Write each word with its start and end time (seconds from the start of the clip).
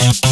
Thank 0.00 0.29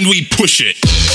and 0.00 0.08
we 0.08 0.24
push 0.24 0.62
it. 0.64 1.09